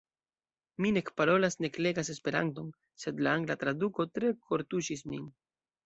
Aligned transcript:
Mi 0.85 0.91
nek 0.95 1.11
parolas 1.21 1.57
nek 1.65 1.77
legas 1.87 2.11
Esperanton, 2.15 2.73
sed 3.05 3.25
la 3.29 3.37
angla 3.41 3.61
traduko 3.65 4.11
tre 4.17 4.37
kortuŝis 4.51 5.11
min. 5.15 5.35